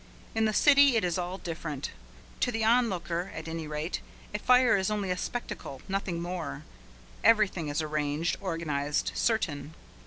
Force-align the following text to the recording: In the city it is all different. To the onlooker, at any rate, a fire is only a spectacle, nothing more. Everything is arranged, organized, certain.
In 0.33 0.45
the 0.45 0.51
city 0.51 0.95
it 0.95 1.03
is 1.03 1.19
all 1.19 1.37
different. 1.37 1.91
To 2.39 2.51
the 2.51 2.63
onlooker, 2.63 3.31
at 3.35 3.47
any 3.47 3.67
rate, 3.67 4.01
a 4.33 4.39
fire 4.39 4.75
is 4.75 4.89
only 4.89 5.11
a 5.11 5.15
spectacle, 5.15 5.83
nothing 5.87 6.19
more. 6.23 6.63
Everything 7.23 7.67
is 7.67 7.83
arranged, 7.83 8.35
organized, 8.41 9.11
certain. 9.13 9.75